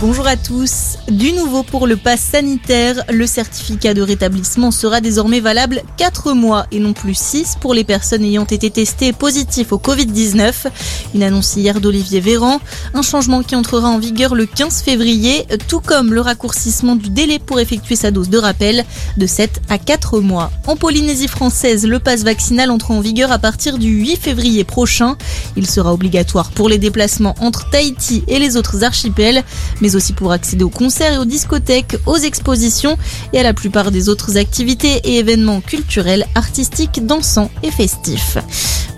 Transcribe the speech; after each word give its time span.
bonjour 0.00 0.26
à 0.28 0.36
tous. 0.36 0.96
Du 1.08 1.32
nouveau 1.32 1.62
pour 1.62 1.86
le 1.86 1.96
pass 1.96 2.20
sanitaire, 2.20 3.02
le 3.10 3.26
certificat 3.26 3.94
de 3.94 4.02
rétablissement 4.02 4.70
sera 4.70 5.00
désormais 5.00 5.40
valable 5.40 5.82
4 5.96 6.34
mois 6.34 6.66
et 6.70 6.78
non 6.78 6.92
plus 6.92 7.14
6 7.14 7.56
pour 7.60 7.74
les 7.74 7.82
personnes 7.82 8.24
ayant 8.24 8.44
été 8.44 8.70
testées 8.70 9.12
positives 9.12 9.72
au 9.72 9.78
Covid-19. 9.78 10.66
Une 11.14 11.22
annonce 11.22 11.56
hier 11.56 11.80
d'Olivier 11.80 12.20
Véran, 12.20 12.60
un 12.94 13.02
changement 13.02 13.42
qui 13.42 13.56
entrera 13.56 13.88
en 13.88 13.98
vigueur 13.98 14.34
le 14.34 14.46
15 14.46 14.82
février, 14.82 15.46
tout 15.66 15.80
comme 15.80 16.14
le 16.14 16.20
raccourcissement 16.20 16.94
du 16.94 17.10
délai 17.10 17.38
pour 17.38 17.58
effectuer 17.58 17.96
sa 17.96 18.10
dose 18.10 18.28
de 18.28 18.38
rappel 18.38 18.84
de 19.16 19.26
7 19.26 19.62
à 19.68 19.78
4 19.78 20.20
mois. 20.20 20.52
En 20.66 20.76
Polynésie 20.76 21.28
française, 21.28 21.86
le 21.86 21.98
pass 21.98 22.22
vaccinal 22.22 22.70
entre 22.70 22.92
en 22.92 23.00
vigueur 23.00 23.32
à 23.32 23.38
partir 23.38 23.78
du 23.78 23.88
8 23.88 24.16
février 24.16 24.62
prochain. 24.64 25.16
Il 25.56 25.68
sera 25.68 25.92
obligatoire 25.92 26.50
pour 26.50 26.68
les 26.68 26.78
déplacements 26.78 27.34
entre 27.40 27.68
Tahiti 27.70 28.22
et 28.28 28.38
les 28.38 28.56
autres 28.56 28.84
archipels, 28.84 29.42
mais 29.80 29.87
aussi 29.96 30.12
pour 30.12 30.32
accéder 30.32 30.64
aux 30.64 30.70
concerts 30.70 31.14
et 31.14 31.18
aux 31.18 31.24
discothèques, 31.24 31.96
aux 32.06 32.16
expositions 32.16 32.96
et 33.32 33.40
à 33.40 33.42
la 33.42 33.54
plupart 33.54 33.90
des 33.90 34.08
autres 34.08 34.36
activités 34.36 35.00
et 35.04 35.18
événements 35.18 35.60
culturels, 35.60 36.26
artistiques, 36.34 37.04
dansants 37.06 37.50
et 37.62 37.70
festifs. 37.70 38.38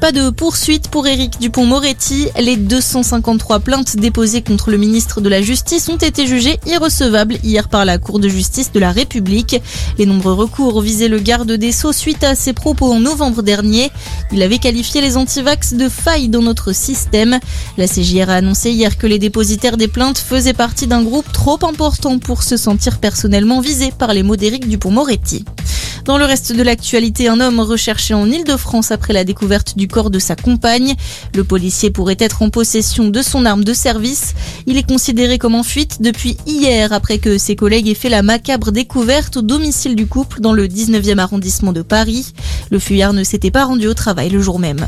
Pas 0.00 0.12
de 0.12 0.30
poursuite 0.30 0.88
pour 0.88 1.06
Éric 1.06 1.38
Dupont-Moretti. 1.40 2.28
Les 2.40 2.56
253 2.56 3.60
plaintes 3.60 3.96
déposées 3.96 4.40
contre 4.40 4.70
le 4.70 4.78
ministre 4.78 5.20
de 5.20 5.28
la 5.28 5.42
Justice 5.42 5.90
ont 5.90 5.98
été 5.98 6.26
jugées 6.26 6.58
irrecevables 6.66 7.36
hier 7.44 7.68
par 7.68 7.84
la 7.84 7.98
Cour 7.98 8.18
de 8.18 8.27
justice 8.27 8.72
de 8.72 8.80
la 8.80 8.92
République. 8.92 9.60
Les 9.98 10.06
nombreux 10.06 10.32
recours 10.32 10.80
visaient 10.80 11.08
le 11.08 11.18
garde 11.18 11.52
des 11.52 11.70
Sceaux 11.70 11.92
suite 11.92 12.24
à 12.24 12.34
ses 12.34 12.54
propos 12.54 12.91
en 12.91 13.00
novembre 13.00 13.42
dernier. 13.42 13.91
Il 14.32 14.42
avait 14.42 14.56
qualifié 14.56 15.02
les 15.02 15.18
antivax 15.18 15.74
de 15.74 15.91
failles 15.91 16.30
dans 16.30 16.41
notre 16.41 16.72
système. 16.72 17.38
La 17.77 17.86
CJR 17.86 18.30
a 18.30 18.36
annoncé 18.36 18.70
hier 18.70 18.96
que 18.96 19.06
les 19.06 19.18
dépositaires 19.18 19.77
des 19.77 19.88
plaintes 19.88 20.18
faisaient 20.18 20.54
partie 20.54 20.80
d'un 20.87 21.02
groupe 21.02 21.30
trop 21.33 21.59
important 21.65 22.19
pour 22.19 22.43
se 22.43 22.57
sentir 22.57 22.98
personnellement 22.98 23.61
visé 23.61 23.92
par 23.97 24.12
les 24.14 24.23
mots 24.23 24.36
d'Éric 24.36 24.69
Dupont-Moretti. 24.69 25.45
Dans 26.05 26.19
le 26.19 26.25
reste 26.25 26.55
de 26.55 26.62
l'actualité, 26.62 27.28
un 27.28 27.41
homme 27.41 27.61
recherché 27.61 28.14
en 28.14 28.31
Ile-de-France 28.31 28.91
après 28.91 29.12
la 29.12 29.25
découverte 29.25 29.77
du 29.77 29.87
corps 29.87 30.11
de 30.11 30.19
sa 30.19 30.34
compagne. 30.34 30.95
Le 31.34 31.45
policier 31.45 31.91
pourrait 31.91 32.17
être 32.19 32.42
en 32.42 32.50
possession 32.50 33.09
de 33.09 33.22
son 33.22 33.45
arme 33.45 33.64
de 33.64 33.75
service. 33.75 34.34
Il 34.67 34.77
est 34.77 34.89
considéré 34.89 35.39
comme 35.39 35.55
en 35.55 35.62
fuite 35.62 35.98
depuis 36.00 36.37
hier 36.47 36.92
après 36.92 37.19
que 37.19 37.39
ses 37.39 37.56
collègues 37.56 37.89
aient 37.89 37.94
fait 37.94 38.09
la 38.09 38.22
macabre 38.22 38.72
découverte 38.72 39.37
au 39.37 39.42
domicile 39.42 39.94
du 39.94 40.06
couple 40.06 40.41
dans 40.41 40.53
le 40.53 40.67
19e 40.67 41.19
arrondissement 41.19 41.72
de 41.72 41.83
Paris. 41.83 42.33
Le 42.70 42.78
fuyard 42.78 43.12
ne 43.12 43.25
s'était 43.25 43.50
pas 43.50 43.65
rendu 43.65 43.87
au 43.87 43.94
travail 43.94 44.31
le 44.31 44.41
jour 44.41 44.59
même. 44.59 44.87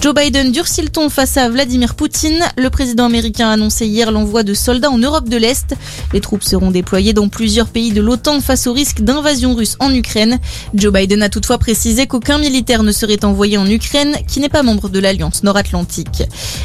Joe 0.00 0.14
Biden 0.14 0.52
durcit 0.52 0.82
le 0.82 0.90
ton 0.90 1.08
face 1.08 1.36
à 1.36 1.48
Vladimir 1.48 1.96
Poutine. 1.96 2.44
Le 2.56 2.70
président 2.70 3.06
américain 3.06 3.48
a 3.48 3.54
annoncé 3.54 3.84
hier 3.84 4.12
l'envoi 4.12 4.44
de 4.44 4.54
soldats 4.54 4.92
en 4.92 4.98
Europe 4.98 5.28
de 5.28 5.36
l'Est. 5.36 5.74
Les 6.12 6.20
troupes 6.20 6.44
seront 6.44 6.70
déployées 6.70 7.12
dans 7.12 7.28
plusieurs 7.28 7.66
pays 7.66 7.90
de 7.90 8.00
l'OTAN 8.00 8.40
face 8.40 8.68
au 8.68 8.72
risque 8.72 9.00
d'invasion 9.00 9.56
russe 9.56 9.76
en 9.80 9.92
Ukraine. 9.92 10.38
Joe 10.72 10.92
Biden 10.92 11.20
a 11.20 11.28
toutefois 11.28 11.58
précisé 11.58 12.06
qu'aucun 12.06 12.38
militaire 12.38 12.84
ne 12.84 12.92
serait 12.92 13.24
envoyé 13.24 13.58
en 13.58 13.68
Ukraine, 13.68 14.16
qui 14.28 14.38
n'est 14.38 14.48
pas 14.48 14.62
membre 14.62 14.88
de 14.88 15.00
l'Alliance 15.00 15.42
nord-atlantique. 15.42 16.22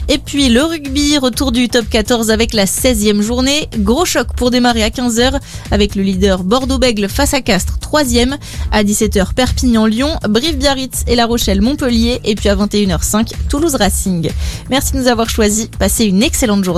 Et 0.09 0.19
puis 0.19 0.49
le 0.49 0.61
rugby, 0.61 1.17
retour 1.17 1.51
du 1.51 1.69
top 1.69 1.89
14 1.89 2.29
avec 2.29 2.53
la 2.53 2.65
16e 2.65 3.21
journée. 3.21 3.67
Gros 3.79 4.05
choc 4.05 4.27
pour 4.37 4.51
démarrer 4.51 4.83
à 4.83 4.89
15h 4.89 5.39
avec 5.71 5.95
le 5.95 6.03
leader 6.03 6.43
Bordeaux-Bègle 6.43 7.09
face 7.09 7.33
à 7.33 7.41
Castres, 7.41 7.79
3e. 7.93 8.37
À 8.71 8.83
17h, 8.83 9.33
Perpignan-Lyon, 9.35 10.09
Brive-Biarritz 10.27 11.03
et 11.07 11.15
La 11.15 11.27
Rochelle-Montpellier. 11.27 12.21
Et 12.23 12.33
puis 12.33 12.49
à 12.49 12.55
21h05, 12.55 13.33
Toulouse 13.49 13.75
Racing. 13.75 14.31
Merci 14.69 14.93
de 14.93 14.97
nous 14.97 15.07
avoir 15.07 15.29
choisis. 15.29 15.67
Passez 15.77 16.05
une 16.05 16.23
excellente 16.23 16.63
journée. 16.63 16.73